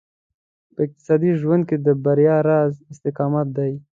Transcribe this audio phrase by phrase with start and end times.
[0.73, 3.73] په اقتصادي ژوند کې د بريا راز استقامت دی.